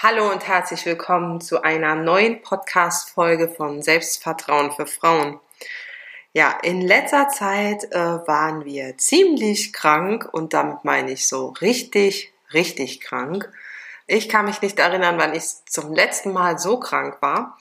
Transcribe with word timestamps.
Hallo 0.00 0.30
und 0.30 0.46
herzlich 0.46 0.86
willkommen 0.86 1.40
zu 1.40 1.64
einer 1.64 1.96
neuen 1.96 2.40
Podcast-Folge 2.40 3.48
von 3.48 3.82
Selbstvertrauen 3.82 4.70
für 4.70 4.86
Frauen. 4.86 5.40
Ja, 6.32 6.56
in 6.62 6.82
letzter 6.82 7.28
Zeit 7.30 7.82
äh, 7.90 7.98
waren 7.98 8.64
wir 8.64 8.96
ziemlich 8.96 9.72
krank 9.72 10.28
und 10.30 10.54
damit 10.54 10.84
meine 10.84 11.10
ich 11.10 11.26
so 11.26 11.48
richtig, 11.60 12.32
richtig 12.52 13.00
krank. 13.00 13.52
Ich 14.06 14.28
kann 14.28 14.44
mich 14.44 14.62
nicht 14.62 14.78
erinnern, 14.78 15.18
wann 15.18 15.34
ich 15.34 15.42
zum 15.66 15.92
letzten 15.92 16.32
Mal 16.32 16.60
so 16.60 16.78
krank 16.78 17.20
war. 17.20 17.58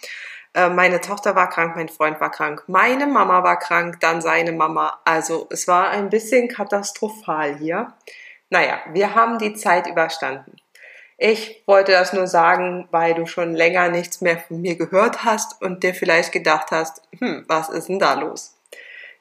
Äh, 0.53 0.69
meine 0.69 1.01
Tochter 1.01 1.35
war 1.35 1.49
krank, 1.49 1.75
mein 1.75 1.89
Freund 1.89 2.21
war 2.21 2.29
krank, 2.29 2.65
meine 2.67 3.07
Mama 3.07 3.41
war 3.41 3.57
krank, 3.57 3.99
dann 4.01 4.21
seine 4.21 4.51
Mama. 4.51 4.99
Also 5.05 5.47
es 5.49 5.67
war 5.67 5.89
ein 5.89 6.11
bisschen 6.11 6.49
katastrophal 6.49 7.57
hier. 7.57 7.95
Naja, 8.51 8.79
wir 8.91 9.15
haben 9.15 9.39
die 9.39 9.55
Zeit 9.55 9.87
überstanden. 9.87 10.57
Ich 11.17 11.63
wollte 11.65 11.93
das 11.93 12.13
nur 12.13 12.27
sagen, 12.27 12.87
weil 12.91 13.15
du 13.15 13.25
schon 13.25 13.55
länger 13.55 13.89
nichts 13.89 14.21
mehr 14.21 14.37
von 14.37 14.61
mir 14.61 14.75
gehört 14.75 15.23
hast 15.23 15.59
und 15.61 15.83
dir 15.83 15.95
vielleicht 15.95 16.31
gedacht 16.31 16.69
hast, 16.69 17.01
hm, 17.17 17.43
was 17.47 17.69
ist 17.69 17.89
denn 17.89 17.97
da 17.97 18.13
los? 18.13 18.55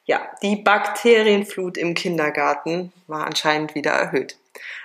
Ja, 0.04 0.20
die 0.42 0.56
Bakterienflut 0.56 1.78
im 1.78 1.94
Kindergarten 1.94 2.92
war 3.06 3.26
anscheinend 3.26 3.74
wieder 3.74 3.92
erhöht. 3.92 4.38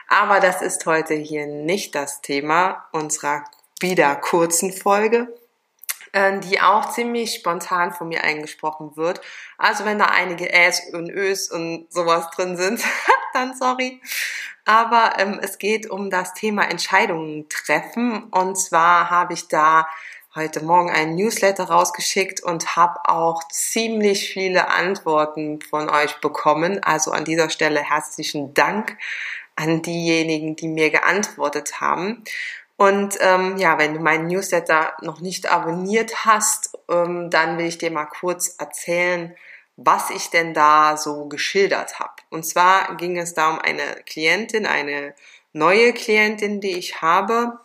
Aber 0.07 0.39
das 0.39 0.61
ist 0.61 0.85
heute 0.85 1.13
hier 1.13 1.47
nicht 1.47 1.95
das 1.95 2.21
Thema 2.21 2.85
unserer 2.91 3.43
wieder 3.81 4.15
kurzen 4.15 4.71
Folge, 4.71 5.27
äh, 6.13 6.39
die 6.39 6.61
auch 6.61 6.89
ziemlich 6.91 7.35
spontan 7.35 7.93
von 7.93 8.07
mir 8.07 8.23
eingesprochen 8.23 8.95
wird. 8.95 9.21
Also 9.57 9.85
wenn 9.85 9.99
da 9.99 10.05
einige 10.05 10.51
Äs 10.51 10.81
und 10.93 11.09
Ös 11.09 11.51
und 11.51 11.91
sowas 11.91 12.29
drin 12.31 12.57
sind, 12.57 12.81
dann 13.33 13.55
sorry. 13.55 14.01
Aber 14.65 15.13
ähm, 15.17 15.39
es 15.41 15.57
geht 15.57 15.89
um 15.89 16.09
das 16.09 16.33
Thema 16.33 16.69
Entscheidungen 16.69 17.47
treffen. 17.49 18.23
Und 18.25 18.57
zwar 18.57 19.09
habe 19.09 19.33
ich 19.33 19.47
da 19.47 19.87
heute 20.35 20.63
Morgen 20.63 20.89
einen 20.89 21.15
Newsletter 21.15 21.65
rausgeschickt 21.65 22.41
und 22.41 22.75
habe 22.75 22.99
auch 23.05 23.41
ziemlich 23.49 24.31
viele 24.31 24.69
Antworten 24.69 25.59
von 25.61 25.89
euch 25.89 26.21
bekommen. 26.21 26.81
Also 26.83 27.11
an 27.11 27.25
dieser 27.25 27.49
Stelle 27.49 27.81
herzlichen 27.81 28.53
Dank 28.53 28.97
an 29.55 29.81
diejenigen, 29.81 30.55
die 30.55 30.67
mir 30.67 30.89
geantwortet 30.89 31.81
haben. 31.81 32.23
Und 32.77 33.17
ähm, 33.19 33.57
ja, 33.57 33.77
wenn 33.77 33.93
du 33.93 33.99
meinen 33.99 34.27
Newsletter 34.27 34.93
noch 35.01 35.19
nicht 35.19 35.51
abonniert 35.51 36.25
hast, 36.25 36.79
ähm, 36.89 37.29
dann 37.29 37.57
will 37.57 37.67
ich 37.67 37.77
dir 37.77 37.91
mal 37.91 38.05
kurz 38.05 38.55
erzählen, 38.57 39.35
was 39.75 40.09
ich 40.09 40.29
denn 40.29 40.53
da 40.53 40.97
so 40.97 41.27
geschildert 41.27 41.99
habe. 41.99 42.20
Und 42.31 42.45
zwar 42.45 42.95
ging 42.95 43.17
es 43.17 43.35
da 43.35 43.51
um 43.51 43.59
eine 43.59 43.83
Klientin, 44.07 44.65
eine 44.65 45.13
neue 45.53 45.93
Klientin, 45.93 46.61
die 46.61 46.77
ich 46.77 47.01
habe. 47.01 47.59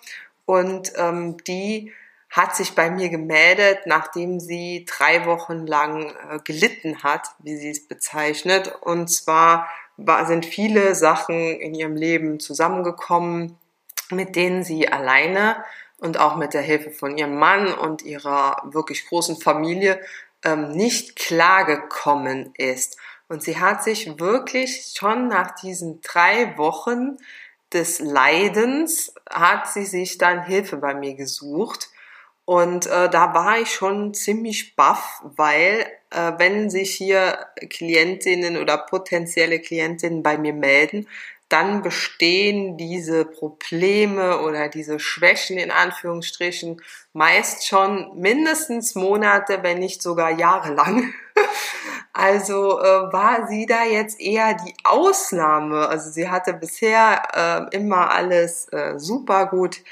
Und 0.45 0.92
ähm, 0.97 1.39
die 1.45 1.92
hat 2.28 2.55
sich 2.55 2.75
bei 2.75 2.91
mir 2.91 3.08
gemeldet, 3.08 3.81
nachdem 3.86 4.41
sie 4.41 4.84
drei 4.86 5.25
Wochen 5.25 5.67
lang 5.67 6.11
äh, 6.11 6.39
gelitten 6.45 7.03
hat, 7.03 7.28
wie 7.39 7.56
sie 7.56 7.70
es 7.70 7.86
bezeichnet. 7.86 8.74
Und 8.83 9.08
zwar 9.08 9.68
war, 9.96 10.27
sind 10.27 10.45
viele 10.45 10.95
Sachen 10.95 11.36
in 11.36 11.74
ihrem 11.74 11.96
Leben 11.96 12.41
zusammengekommen, 12.41 13.57
mit 14.11 14.36
denen 14.36 14.64
sie 14.64 14.89
alleine 14.89 15.64
und 15.98 16.18
auch 16.18 16.36
mit 16.36 16.55
der 16.55 16.62
Hilfe 16.62 16.91
von 16.91 17.17
ihrem 17.17 17.36
Mann 17.36 17.73
und 17.73 18.02
ihrer 18.02 18.62
wirklich 18.64 19.08
großen 19.08 19.36
Familie 19.36 20.01
ähm, 20.45 20.73
nicht 20.73 21.17
klargekommen 21.17 22.52
ist. 22.57 22.98
Und 23.29 23.42
sie 23.42 23.59
hat 23.59 23.83
sich 23.83 24.19
wirklich 24.19 24.95
schon 24.97 25.29
nach 25.29 25.55
diesen 25.57 26.01
drei 26.01 26.57
Wochen 26.57 27.17
des 27.73 27.98
Leidens, 27.98 29.13
hat 29.29 29.69
sie 29.69 29.85
sich 29.85 30.19
dann 30.19 30.45
Hilfe 30.45 30.77
bei 30.77 30.95
mir 30.95 31.14
gesucht. 31.14 31.91
Und 32.45 32.86
äh, 32.86 33.11
da 33.11 33.35
war 33.35 33.59
ich 33.59 33.70
schon 33.70 34.15
ziemlich 34.15 34.77
baff, 34.77 35.20
weil 35.23 35.85
äh, 36.11 36.33
wenn 36.39 36.70
sich 36.70 36.95
hier 36.95 37.47
Klientinnen 37.69 38.57
oder 38.57 38.79
potenzielle 38.79 39.59
Klientinnen 39.59 40.23
bei 40.23 40.39
mir 40.39 40.53
melden, 40.53 41.09
dann 41.48 41.83
bestehen 41.83 42.77
diese 42.77 43.25
Probleme 43.25 44.41
oder 44.41 44.69
diese 44.69 44.98
Schwächen 44.98 45.59
in 45.59 45.70
Anführungsstrichen 45.70 46.83
meist 47.13 47.67
schon 47.67 48.19
mindestens 48.19 48.95
Monate, 48.95 49.63
wenn 49.63 49.79
nicht 49.79 50.03
sogar 50.03 50.31
jahrelang. 50.31 51.13
Also 52.19 52.81
äh, 52.81 53.13
war 53.13 53.47
sie 53.47 53.67
da 53.67 53.85
jetzt 53.85 54.19
eher 54.19 54.55
die 54.55 54.75
Ausnahme. 54.85 55.87
Also 55.87 56.09
sie 56.09 56.31
hatte 56.31 56.55
bisher 56.55 57.69
äh, 57.71 57.77
immer 57.77 58.11
alles 58.11 58.73
äh, 58.73 58.95
super 58.99 59.45
gut 59.45 59.83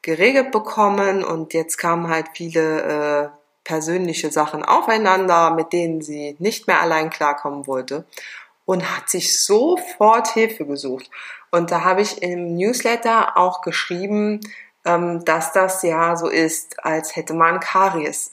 geregelt 0.00 0.52
bekommen 0.52 1.24
und 1.24 1.52
jetzt 1.52 1.76
kamen 1.76 2.08
halt 2.08 2.26
viele 2.32 2.82
äh, 2.82 3.28
persönliche 3.64 4.30
Sachen 4.30 4.64
aufeinander, 4.64 5.50
mit 5.50 5.72
denen 5.72 6.00
sie 6.00 6.36
nicht 6.38 6.68
mehr 6.68 6.80
allein 6.80 7.10
klarkommen 7.10 7.66
wollte 7.66 8.04
und 8.66 8.96
hat 8.96 9.08
sich 9.08 9.42
sofort 9.42 10.28
Hilfe 10.28 10.66
gesucht. 10.66 11.10
Und 11.50 11.72
da 11.72 11.82
habe 11.82 12.02
ich 12.02 12.22
im 12.22 12.54
Newsletter 12.54 13.36
auch 13.36 13.62
geschrieben, 13.62 14.38
ähm, 14.84 15.24
dass 15.24 15.52
das 15.52 15.82
ja 15.82 16.14
so 16.14 16.28
ist, 16.28 16.84
als 16.84 17.16
hätte 17.16 17.34
man 17.34 17.58
Karies. 17.58 18.30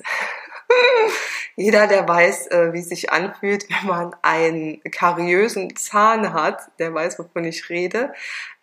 Jeder, 1.55 1.87
der 1.87 2.07
weiß, 2.07 2.47
äh, 2.47 2.73
wie 2.73 2.79
es 2.79 2.89
sich 2.89 3.11
anfühlt, 3.11 3.65
wenn 3.69 3.87
man 3.87 4.15
einen 4.21 4.81
kariösen 4.91 5.75
Zahn 5.75 6.33
hat, 6.33 6.61
der 6.79 6.93
weiß, 6.93 7.19
wovon 7.19 7.43
ich 7.43 7.69
rede. 7.69 8.13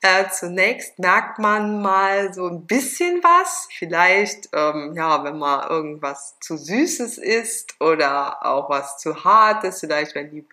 Äh, 0.01 0.29
zunächst 0.31 0.99
merkt 0.99 1.39
man 1.39 1.83
mal 1.83 2.33
so 2.33 2.49
ein 2.49 2.67
bisschen 2.67 3.23
was, 3.23 3.69
vielleicht, 3.77 4.49
ähm, 4.55 4.95
ja, 4.97 5.23
wenn 5.25 5.39
mal 5.39 5.69
irgendwas 5.69 6.37
zu 6.41 6.57
Süßes 6.57 7.19
ist 7.19 7.81
oder 7.81 8.45
auch 8.47 8.71
was 8.71 8.99
zu 8.99 9.25
Hartes, 9.25 9.81
vielleicht 9.81 10.15
wenn 10.15 10.31
die 10.31 10.47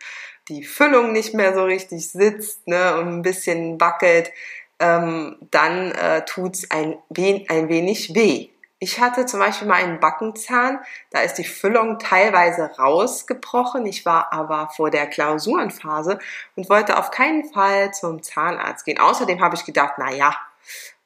die 0.49 0.63
Füllung 0.63 1.11
nicht 1.11 1.33
mehr 1.33 1.53
so 1.53 1.63
richtig 1.63 2.09
sitzt 2.09 2.67
ne, 2.67 2.97
und 2.97 3.07
ein 3.07 3.21
bisschen 3.21 3.79
wackelt, 3.79 4.31
ähm, 4.79 5.38
dann 5.51 5.91
äh, 5.91 6.23
tut's 6.25 6.69
ein, 6.69 6.97
wen, 7.09 7.45
ein 7.49 7.69
wenig 7.69 8.13
weh. 8.13 8.49
Ich 8.80 9.00
hatte 9.00 9.25
zum 9.25 9.40
Beispiel 9.40 9.68
mal 9.68 9.75
einen 9.75 10.02
Backenzahn, 10.02 10.80
da 11.09 11.22
ist 11.22 11.36
die 11.36 11.46
Füllung 11.46 11.97
teilweise 11.97 12.72
rausgebrochen. 12.78 13.86
Ich 13.86 14.06
war 14.06 14.34
aber 14.34 14.69
vor 14.75 14.91
der 14.91 15.08
Klausurenphase 15.08 16.19
und 16.56 16.69
wollte 16.69 16.97
auf 16.97 17.09
keinen 17.09 17.46
Fall 17.52 17.94
zum 17.94 18.22
Zahnarzt 18.22 18.84
gehen. 18.84 19.00
Außerdem 19.00 19.41
habe 19.41 19.56
ich 19.56 19.63
gedacht, 19.63 19.94
na 19.97 20.12
ja, 20.12 20.36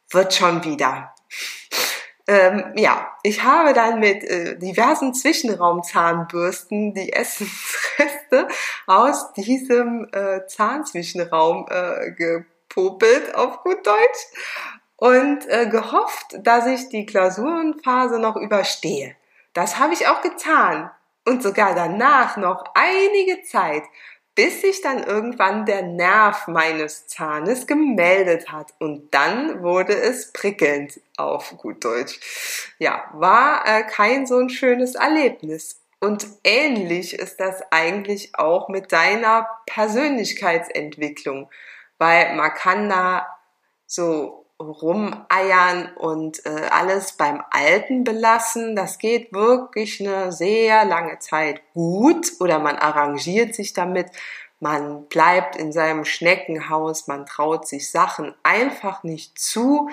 wird 0.09 0.33
schon 0.33 0.63
wieder. 0.63 1.13
Ähm, 2.29 2.73
ja, 2.75 3.11
ich 3.23 3.43
habe 3.43 3.73
dann 3.73 3.99
mit 3.99 4.23
äh, 4.23 4.55
diversen 4.57 5.15
Zwischenraumzahnbürsten 5.15 6.93
die 6.93 7.11
Essensreste 7.11 8.47
aus 8.85 9.33
diesem 9.33 10.07
äh, 10.11 10.45
Zahnzwischenraum 10.45 11.65
äh, 11.69 12.11
gepopelt, 12.11 13.33
auf 13.33 13.63
gut 13.63 13.85
Deutsch, 13.85 14.27
und 14.99 15.47
äh, 15.47 15.67
gehofft, 15.67 16.37
dass 16.39 16.65
ich 16.67 16.89
die 16.89 17.05
Klausurenphase 17.05 18.19
noch 18.19 18.35
überstehe. 18.35 19.15
Das 19.53 19.79
habe 19.79 19.93
ich 19.93 20.07
auch 20.07 20.21
getan 20.21 20.91
und 21.25 21.43
sogar 21.43 21.75
danach 21.75 22.37
noch 22.37 22.63
einige 22.75 23.43
Zeit 23.43 23.83
bis 24.39 24.61
sich 24.61 24.81
dann 24.81 25.03
irgendwann 25.03 25.65
der 25.65 25.81
Nerv 25.81 26.47
meines 26.47 27.07
Zahnes 27.07 27.67
gemeldet 27.67 28.49
hat 28.49 28.73
und 28.79 29.13
dann 29.13 29.61
wurde 29.61 29.93
es 29.93 30.31
prickelnd 30.31 31.01
auf 31.17 31.57
gut 31.57 31.83
Deutsch. 31.83 32.21
Ja, 32.79 33.03
war 33.11 33.67
äh, 33.67 33.83
kein 33.83 34.25
so 34.25 34.37
ein 34.37 34.49
schönes 34.49 34.95
Erlebnis. 34.95 35.81
Und 35.99 36.25
ähnlich 36.45 37.19
ist 37.19 37.41
das 37.41 37.61
eigentlich 37.69 38.33
auch 38.35 38.69
mit 38.69 38.93
deiner 38.93 39.45
Persönlichkeitsentwicklung, 39.65 41.49
weil 41.97 42.33
man 42.37 42.53
kann 42.53 42.87
da 42.87 43.27
so 43.85 44.38
rumeiern 44.59 45.89
und 45.95 46.45
äh, 46.45 46.67
alles 46.69 47.13
beim 47.13 47.41
Alten 47.49 48.03
belassen. 48.03 48.75
Das 48.75 48.97
geht 48.97 49.31
wirklich 49.33 49.99
eine 50.01 50.31
sehr 50.31 50.85
lange 50.85 51.19
Zeit 51.19 51.61
gut 51.73 52.33
oder 52.39 52.59
man 52.59 52.75
arrangiert 52.75 53.55
sich 53.55 53.73
damit. 53.73 54.07
Man 54.59 55.05
bleibt 55.05 55.55
in 55.55 55.71
seinem 55.71 56.03
Schneckenhaus, 56.03 57.07
man 57.07 57.25
traut 57.25 57.67
sich 57.67 57.89
Sachen 57.89 58.35
einfach 58.43 59.03
nicht 59.03 59.39
zu. 59.39 59.89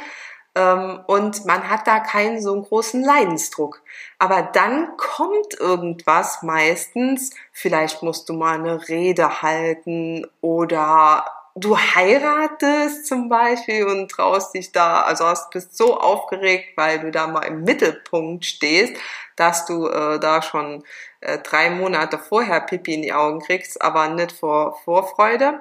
ähm, 0.57 1.01
und 1.07 1.45
man 1.45 1.69
hat 1.71 1.87
da 1.87 2.01
keinen 2.01 2.41
so 2.43 2.61
großen 2.61 3.05
Leidensdruck. 3.05 3.83
Aber 4.19 4.43
dann 4.43 4.97
kommt 4.97 5.55
irgendwas 5.61 6.43
meistens, 6.43 7.31
vielleicht 7.53 8.03
musst 8.03 8.29
du 8.29 8.33
mal 8.33 8.55
eine 8.55 8.89
Rede 8.89 9.43
halten 9.43 10.27
oder 10.41 11.25
du 11.57 11.77
heiratest 11.77 13.07
zum 13.07 13.29
Beispiel 13.29 13.87
und 13.87 14.11
traust 14.11 14.55
dich 14.55 14.73
da, 14.73 15.03
also 15.03 15.25
hast, 15.25 15.51
bist 15.51 15.77
so 15.77 15.99
aufgeregt, 15.99 16.77
weil 16.77 17.01
du 17.01 17.11
da 17.11 17.27
mal 17.27 17.43
im 17.43 17.65
Mittelpunkt 17.65 18.45
stehst, 18.45 18.95
dass 19.37 19.67
du 19.67 19.89
äh, 19.89 20.21
da 20.21 20.43
schon 20.43 20.85
äh, 21.21 21.39
drei 21.39 21.71
Monate 21.71 22.19
vorher 22.19 22.61
Pipi 22.61 22.95
in 22.95 23.03
die 23.03 23.13
Augen 23.13 23.41
kriegst, 23.41 23.81
aber 23.83 24.09
nicht 24.09 24.33
vor 24.33 24.77
Vorfreude 24.85 25.61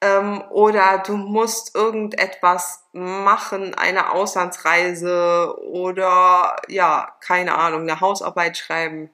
ähm, 0.00 0.42
oder 0.50 1.02
du 1.06 1.16
musst 1.16 1.74
irgendetwas 1.74 2.84
machen, 2.92 3.74
eine 3.74 4.12
Auslandsreise 4.12 5.56
oder 5.60 6.56
ja, 6.68 7.16
keine 7.20 7.54
Ahnung, 7.54 7.82
eine 7.82 8.00
Hausarbeit 8.00 8.58
schreiben 8.58 9.10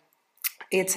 etc. 0.70 0.96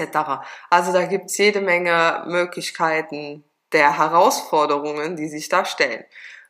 Also 0.70 0.92
da 0.92 1.06
gibt's 1.06 1.38
jede 1.38 1.62
Menge 1.62 2.24
Möglichkeiten 2.28 3.44
der 3.74 3.98
Herausforderungen, 3.98 5.16
die 5.16 5.28
sich 5.28 5.50
da 5.50 5.66
stellen. 5.66 6.04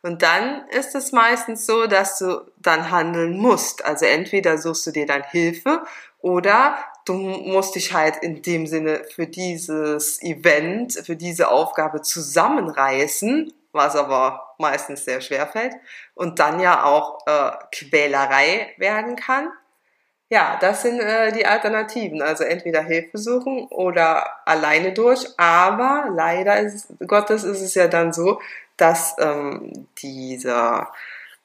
Und 0.03 0.23
dann 0.23 0.67
ist 0.69 0.95
es 0.95 1.11
meistens 1.11 1.65
so, 1.65 1.85
dass 1.85 2.17
du 2.17 2.41
dann 2.57 2.89
handeln 2.89 3.37
musst. 3.37 3.85
Also 3.85 4.05
entweder 4.05 4.57
suchst 4.57 4.87
du 4.87 4.91
dir 4.91 5.05
dann 5.05 5.23
Hilfe 5.23 5.83
oder 6.21 6.77
du 7.05 7.13
musst 7.13 7.75
dich 7.75 7.93
halt 7.93 8.17
in 8.17 8.41
dem 8.41 8.65
Sinne 8.65 9.03
für 9.13 9.27
dieses 9.27 10.21
Event, 10.21 10.93
für 11.05 11.15
diese 11.15 11.49
Aufgabe 11.49 12.01
zusammenreißen, 12.01 13.53
was 13.73 13.95
aber 13.95 14.55
meistens 14.57 15.05
sehr 15.05 15.21
schwer 15.21 15.47
fällt 15.47 15.75
und 16.13 16.39
dann 16.39 16.59
ja 16.59 16.83
auch 16.83 17.25
äh, 17.25 17.51
Quälerei 17.71 18.73
werden 18.77 19.15
kann. 19.15 19.49
Ja, 20.31 20.57
das 20.61 20.83
sind 20.83 21.01
äh, 21.01 21.33
die 21.33 21.45
Alternativen. 21.45 22.21
Also 22.21 22.45
entweder 22.45 22.81
Hilfe 22.81 23.17
suchen 23.17 23.67
oder 23.67 24.47
alleine 24.47 24.93
durch. 24.93 25.27
Aber 25.37 26.05
leider 26.09 26.57
ist 26.61 26.87
Gottes 27.05 27.43
ist 27.43 27.59
es 27.59 27.75
ja 27.75 27.89
dann 27.89 28.13
so, 28.13 28.39
dass 28.77 29.13
ähm, 29.19 29.89
dieser 30.01 30.89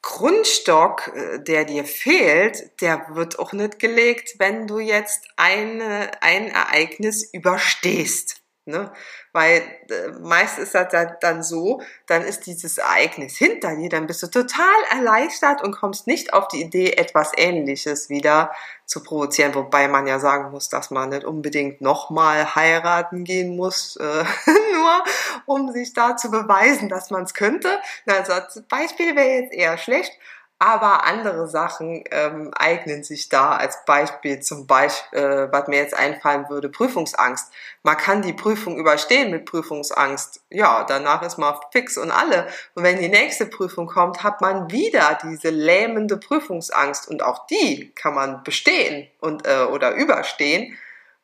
Grundstock, 0.01 1.11
äh, 1.13 1.39
der 1.39 1.65
dir 1.65 1.83
fehlt, 1.83 2.79
der 2.79 3.07
wird 3.09 3.39
auch 3.39 3.51
nicht 3.51 3.77
gelegt, 3.79 4.35
wenn 4.39 4.67
du 4.67 4.79
jetzt 4.79 5.27
eine, 5.35 6.11
ein 6.21 6.47
Ereignis 6.47 7.29
überstehst. 7.33 8.41
Ne? 8.67 8.91
Weil 9.31 9.61
äh, 9.89 10.09
meist 10.21 10.59
ist 10.59 10.75
das 10.75 10.87
dann 11.21 11.41
so, 11.41 11.81
dann 12.05 12.23
ist 12.23 12.45
dieses 12.45 12.77
Ereignis 12.77 13.37
hinter 13.37 13.75
dir, 13.75 13.89
dann 13.89 14.07
bist 14.07 14.21
du 14.23 14.27
total 14.27 14.65
erleichtert 14.91 15.63
und 15.63 15.71
kommst 15.71 16.05
nicht 16.05 16.33
auf 16.33 16.49
die 16.49 16.61
Idee, 16.61 16.91
etwas 16.93 17.31
Ähnliches 17.35 18.09
wieder 18.09 18.51
zu 18.85 19.01
provozieren. 19.03 19.55
Wobei 19.55 19.87
man 19.87 20.05
ja 20.05 20.19
sagen 20.19 20.51
muss, 20.51 20.69
dass 20.69 20.91
man 20.91 21.09
nicht 21.09 21.23
unbedingt 21.23 21.79
nochmal 21.81 22.55
heiraten 22.55 23.23
gehen 23.23 23.55
muss, 23.55 23.95
äh, 23.95 24.23
nur 24.73 25.03
um 25.45 25.71
sich 25.71 25.93
da 25.93 26.17
zu 26.17 26.29
beweisen, 26.29 26.89
dass 26.89 27.09
man 27.09 27.23
es 27.23 27.33
könnte. 27.33 27.69
Also 28.05 28.33
als 28.33 28.63
Beispiel 28.67 29.15
wäre 29.15 29.41
jetzt 29.41 29.53
eher 29.53 29.77
schlecht. 29.77 30.11
Aber 30.59 31.05
andere 31.05 31.47
Sachen 31.47 32.03
ähm, 32.09 32.51
eignen 32.57 33.03
sich 33.03 33.29
da 33.29 33.51
als 33.51 33.85
Beispiel 33.85 34.39
zum 34.39 34.65
Beispiel, 34.65 35.19
äh, 35.19 35.51
was 35.51 35.67
mir 35.67 35.77
jetzt 35.77 35.93
einfallen 35.93 36.49
würde, 36.49 36.69
Prüfungsangst. 36.69 37.51
Man 37.83 37.95
kann 37.95 38.23
die 38.23 38.33
Prüfung 38.33 38.77
überstehen 38.77 39.29
mit 39.29 39.45
Prüfungsangst. 39.45 40.41
Ja, 40.49 40.83
danach 40.83 41.21
ist 41.21 41.37
man 41.37 41.53
fix 41.71 41.95
und 41.99 42.09
alle. 42.09 42.47
Und 42.73 42.83
wenn 42.83 42.97
die 42.97 43.07
nächste 43.07 43.45
Prüfung 43.45 43.85
kommt, 43.85 44.23
hat 44.23 44.41
man 44.41 44.71
wieder 44.71 45.19
diese 45.21 45.51
lähmende 45.51 46.17
Prüfungsangst. 46.17 47.07
Und 47.07 47.21
auch 47.21 47.45
die 47.45 47.91
kann 47.93 48.15
man 48.15 48.43
bestehen 48.43 49.07
und, 49.19 49.45
äh, 49.45 49.65
oder 49.65 49.93
überstehen. 49.93 50.75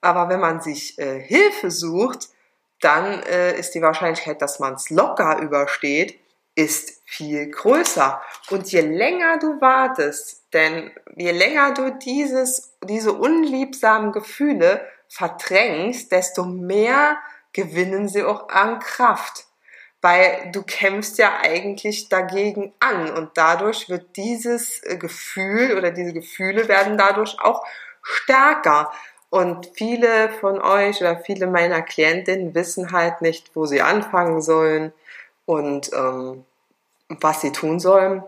Aber 0.01 0.29
wenn 0.29 0.41
man 0.41 0.62
sich 0.62 1.00
äh, 1.00 1.19
Hilfe 1.19 1.71
sucht, 1.71 2.29
dann 2.81 3.24
äh, 3.24 3.57
ist 3.57 3.74
die 3.74 3.81
Wahrscheinlichkeit, 3.81 4.41
dass 4.44 4.59
man 4.59 4.75
es 4.75 4.91
locker 4.91 5.39
übersteht, 5.39 6.19
ist 6.55 7.01
viel 7.05 7.50
größer. 7.50 8.21
Und 8.50 8.71
je 8.71 8.81
länger 8.81 9.39
du 9.39 9.59
wartest, 9.61 10.44
denn 10.53 10.91
je 11.15 11.31
länger 11.31 11.73
du 11.73 11.91
dieses, 11.91 12.77
diese 12.83 13.13
unliebsamen 13.13 14.11
Gefühle 14.11 14.85
verdrängst, 15.09 16.11
desto 16.11 16.45
mehr 16.45 17.17
gewinnen 17.53 18.07
sie 18.07 18.23
auch 18.23 18.50
an 18.50 18.79
Kraft. 18.79 19.45
Weil 20.01 20.50
du 20.51 20.63
kämpfst 20.63 21.17
ja 21.17 21.39
eigentlich 21.41 22.09
dagegen 22.09 22.73
an 22.79 23.09
und 23.11 23.31
dadurch 23.35 23.89
wird 23.89 24.17
dieses 24.17 24.81
Gefühl 25.00 25.77
oder 25.77 25.91
diese 25.91 26.11
Gefühle 26.13 26.67
werden 26.67 26.97
dadurch 26.97 27.39
auch 27.39 27.63
stärker. 28.01 28.91
Und 29.29 29.71
viele 29.75 30.29
von 30.29 30.61
euch 30.61 31.00
oder 31.00 31.17
viele 31.17 31.47
meiner 31.47 31.81
Klientinnen 31.81 32.53
wissen 32.53 32.91
halt 32.91 33.21
nicht, 33.21 33.55
wo 33.55 33.65
sie 33.65 33.81
anfangen 33.81 34.41
sollen 34.41 34.91
und 35.45 35.91
ähm, 35.93 36.45
was 37.09 37.41
sie 37.41 37.51
tun 37.51 37.79
sollen. 37.79 38.23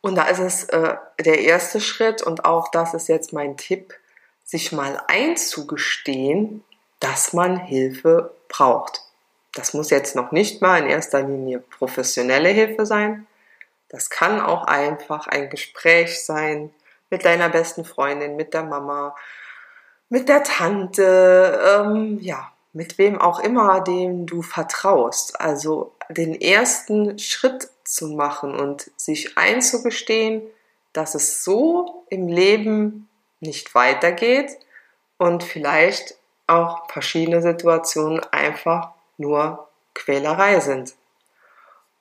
Und 0.00 0.14
da 0.14 0.24
ist 0.24 0.38
es 0.38 0.64
äh, 0.64 0.96
der 1.18 1.40
erste 1.40 1.80
Schritt 1.80 2.22
und 2.22 2.44
auch 2.44 2.68
das 2.68 2.94
ist 2.94 3.08
jetzt 3.08 3.32
mein 3.32 3.56
Tipp, 3.56 3.94
sich 4.44 4.72
mal 4.72 5.00
einzugestehen, 5.06 6.64
dass 6.98 7.32
man 7.32 7.56
Hilfe 7.58 8.34
braucht. 8.48 9.02
Das 9.54 9.74
muss 9.74 9.90
jetzt 9.90 10.16
noch 10.16 10.32
nicht 10.32 10.62
mal 10.62 10.80
in 10.80 10.88
erster 10.88 11.22
Linie 11.22 11.58
professionelle 11.58 12.48
Hilfe 12.48 12.86
sein. 12.86 13.26
Das 13.88 14.08
kann 14.08 14.40
auch 14.40 14.64
einfach 14.64 15.26
ein 15.26 15.50
Gespräch 15.50 16.24
sein 16.24 16.72
mit 17.10 17.24
deiner 17.24 17.48
besten 17.48 17.84
Freundin, 17.84 18.36
mit 18.36 18.54
der 18.54 18.62
Mama, 18.62 19.16
mit 20.08 20.28
der 20.28 20.42
Tante, 20.44 21.60
ähm, 21.64 22.18
ja, 22.20 22.52
mit 22.72 22.98
wem 22.98 23.20
auch 23.20 23.40
immer, 23.40 23.80
dem 23.80 24.26
du 24.26 24.42
vertraust. 24.42 25.40
Also 25.40 25.92
den 26.08 26.40
ersten 26.40 27.18
Schritt 27.18 27.68
zu 27.84 28.08
machen 28.08 28.58
und 28.58 28.90
sich 28.96 29.36
einzugestehen, 29.36 30.42
dass 30.92 31.14
es 31.14 31.44
so 31.44 32.04
im 32.08 32.28
Leben 32.28 33.08
nicht 33.40 33.74
weitergeht 33.74 34.56
und 35.18 35.42
vielleicht 35.42 36.16
auch 36.46 36.90
verschiedene 36.90 37.42
Situationen 37.42 38.20
einfach 38.32 38.90
nur 39.16 39.68
Quälerei 39.94 40.60
sind. 40.60 40.94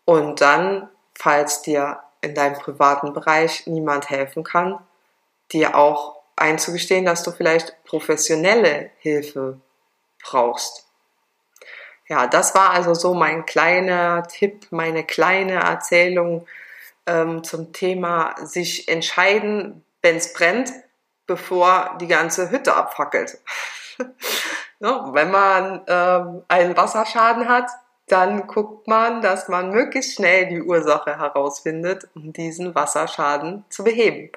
Und 0.05 0.41
dann, 0.41 0.89
falls 1.15 1.61
dir 1.61 1.99
in 2.21 2.33
deinem 2.33 2.55
privaten 2.55 3.13
Bereich 3.13 3.67
niemand 3.67 4.09
helfen 4.09 4.43
kann, 4.43 4.79
dir 5.51 5.75
auch 5.75 6.17
einzugestehen, 6.35 7.05
dass 7.05 7.23
du 7.23 7.31
vielleicht 7.31 7.83
professionelle 7.83 8.91
Hilfe 8.99 9.59
brauchst. 10.23 10.85
Ja, 12.07 12.27
das 12.27 12.55
war 12.55 12.71
also 12.71 12.93
so 12.95 13.13
mein 13.13 13.45
kleiner 13.45 14.23
Tipp, 14.23 14.67
meine 14.71 15.03
kleine 15.03 15.53
Erzählung 15.53 16.47
ähm, 17.05 17.43
zum 17.43 17.71
Thema 17.71 18.35
sich 18.43 18.87
entscheiden, 18.87 19.83
wenn 20.01 20.15
es 20.15 20.33
brennt, 20.33 20.71
bevor 21.27 21.97
die 22.01 22.07
ganze 22.07 22.49
Hütte 22.49 22.75
abfackelt. 22.75 23.37
ja, 24.79 25.13
wenn 25.13 25.29
man 25.29 25.81
ähm, 25.87 26.43
einen 26.47 26.75
Wasserschaden 26.75 27.47
hat, 27.47 27.69
dann 28.07 28.47
guckt 28.47 28.87
man, 28.87 29.21
dass 29.21 29.47
man 29.47 29.69
möglichst 29.69 30.15
schnell 30.15 30.47
die 30.47 30.63
Ursache 30.63 31.17
herausfindet, 31.17 32.07
um 32.15 32.33
diesen 32.33 32.73
Wasserschaden 32.73 33.65
zu 33.69 33.83
beheben. 33.83 34.31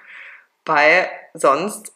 Weil 0.67 1.11
sonst 1.33 1.93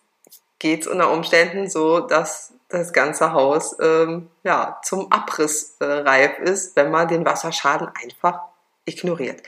geht 0.59 0.83
es 0.83 0.87
unter 0.87 1.11
Umständen 1.12 1.69
so, 1.69 2.00
dass 2.00 2.55
das 2.68 2.92
ganze 2.92 3.32
Haus 3.32 3.76
ähm, 3.80 4.30
ja, 4.42 4.80
zum 4.82 5.11
Abriss 5.12 5.76
äh, 5.80 5.85
reif 5.85 6.38
ist, 6.38 6.76
wenn 6.76 6.90
man 6.90 7.08
den 7.08 7.25
Wasserschaden 7.25 7.88
einfach 8.02 8.40
ignoriert. 8.85 9.42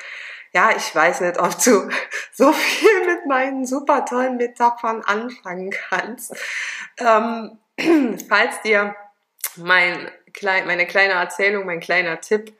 Ja, 0.53 0.71
ich 0.77 0.95
weiß 0.95 1.21
nicht, 1.21 1.39
ob 1.39 1.63
du 1.63 1.89
so 2.33 2.53
viel 2.53 3.07
mit 3.07 3.27
meinen 3.27 3.67
super 3.67 4.05
tollen 4.05 4.37
Metaphern 4.37 5.03
anfangen 5.05 5.71
kannst. 5.71 6.35
Ähm, 6.99 7.59
falls 8.29 8.63
dir 8.63 8.95
mein, 9.57 10.11
meine 10.43 10.87
kleine 10.87 11.15
Erzählung, 11.15 11.67
mein 11.67 11.81
kleiner 11.81 12.21
Tipp 12.21 12.57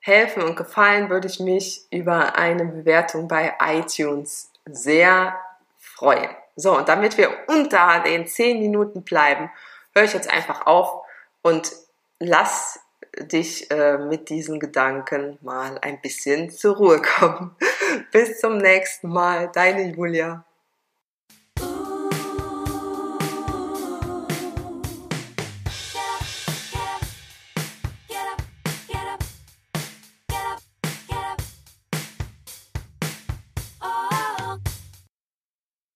helfen 0.00 0.42
und 0.42 0.56
gefallen, 0.56 1.10
würde 1.10 1.28
ich 1.28 1.40
mich 1.40 1.82
über 1.90 2.36
eine 2.36 2.64
Bewertung 2.64 3.28
bei 3.28 3.54
iTunes 3.60 4.50
sehr 4.64 5.38
freuen. 5.78 6.30
So, 6.56 6.76
und 6.76 6.88
damit 6.88 7.16
wir 7.16 7.30
unter 7.48 8.00
den 8.00 8.26
10 8.26 8.58
Minuten 8.58 9.02
bleiben, 9.02 9.50
höre 9.94 10.04
ich 10.04 10.12
jetzt 10.12 10.30
einfach 10.30 10.66
auf 10.66 11.02
und 11.42 11.72
lass 12.18 12.80
dich 13.18 13.70
äh, 13.70 13.98
mit 13.98 14.28
diesen 14.28 14.60
Gedanken 14.60 15.38
mal 15.42 15.78
ein 15.82 16.00
bisschen 16.00 16.50
zur 16.50 16.76
Ruhe 16.76 17.02
kommen. 17.02 17.56
Bis 18.12 18.38
zum 18.38 18.58
nächsten 18.58 19.08
Mal, 19.08 19.50
deine 19.52 19.92
Julia. 19.92 20.44